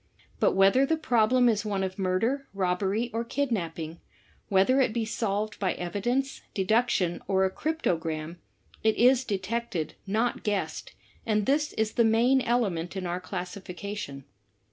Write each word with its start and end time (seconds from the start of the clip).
But 0.39 0.53
whether 0.53 0.83
the 0.83 0.97
problem 0.97 1.47
is 1.47 1.63
one 1.63 1.83
of 1.83 1.99
murder, 1.99 2.47
robbery 2.55 3.11
or 3.13 3.23
kidnapping,— 3.23 3.99
whether 4.49 4.81
it 4.81 4.93
be 4.93 5.05
solved 5.05 5.59
by 5.59 5.73
evidence, 5.73 6.41
deduction 6.55 7.21
or 7.27 7.45
a 7.45 7.51
|crTOtopranij 7.51 8.37
it 8.83 8.95
is 8.95 9.23
detected, 9.23 9.93
not 10.07 10.41
guessed, 10.41 10.93
and 11.23 11.45
this 11.45 11.73
is 11.73 11.91
the 11.91 12.03
main 12.03 12.41
element 12.41 12.95
in 12.95 13.05
our 13.05 13.19
classification. 13.21 14.23